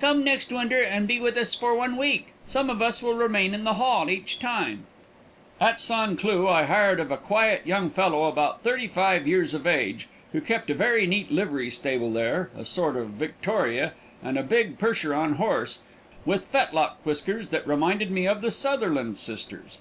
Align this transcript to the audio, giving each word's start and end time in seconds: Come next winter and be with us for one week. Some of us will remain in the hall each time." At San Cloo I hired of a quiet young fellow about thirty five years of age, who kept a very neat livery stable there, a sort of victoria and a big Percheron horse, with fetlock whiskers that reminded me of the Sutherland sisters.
Come 0.00 0.22
next 0.22 0.52
winter 0.52 0.78
and 0.80 1.08
be 1.08 1.18
with 1.18 1.36
us 1.36 1.56
for 1.56 1.74
one 1.74 1.96
week. 1.96 2.32
Some 2.46 2.70
of 2.70 2.80
us 2.80 3.02
will 3.02 3.14
remain 3.14 3.52
in 3.54 3.64
the 3.64 3.74
hall 3.74 4.08
each 4.08 4.38
time." 4.38 4.84
At 5.60 5.80
San 5.80 6.16
Cloo 6.16 6.46
I 6.46 6.62
hired 6.62 7.00
of 7.00 7.10
a 7.10 7.16
quiet 7.16 7.62
young 7.66 7.90
fellow 7.90 8.28
about 8.28 8.62
thirty 8.62 8.86
five 8.86 9.26
years 9.26 9.52
of 9.52 9.66
age, 9.66 10.08
who 10.30 10.40
kept 10.40 10.70
a 10.70 10.74
very 10.74 11.08
neat 11.08 11.32
livery 11.32 11.70
stable 11.70 12.12
there, 12.12 12.50
a 12.56 12.64
sort 12.64 12.94
of 12.96 13.18
victoria 13.18 13.94
and 14.22 14.38
a 14.38 14.44
big 14.44 14.78
Percheron 14.78 15.38
horse, 15.38 15.80
with 16.24 16.46
fetlock 16.46 16.98
whiskers 17.04 17.48
that 17.48 17.66
reminded 17.66 18.12
me 18.12 18.28
of 18.28 18.42
the 18.42 18.52
Sutherland 18.52 19.18
sisters. 19.18 19.78